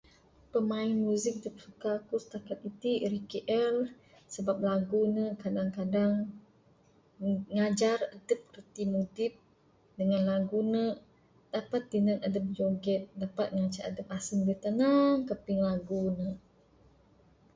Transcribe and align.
Pemain 0.51 0.93
music 1.07 1.35
da 1.43 1.49
suka 1.63 1.91
ku 2.07 2.15
stakat 2.25 2.59
iti 2.69 2.91
MKL 3.15 3.75
sebab 4.33 4.57
ne 4.59 4.63
lagu 4.71 5.01
ne 5.15 5.25
kadang-kadang 5.43 6.13
ngajar 7.55 7.99
adep 8.15 8.41
pimudip 8.73 9.33
dengan 9.99 10.21
lagu 10.31 10.59
ne 10.73 10.83
dapet 11.53 11.81
tinan 11.91 12.19
adep 12.27 12.45
joget, 12.57 13.01
dapet 13.21 13.47
ngancak 13.55 13.85
aseng 14.17 14.41
dep 14.47 14.59
tenang 14.65 15.15
kaping 15.29 15.59
lagu 15.67 16.01
ne. 16.19 16.29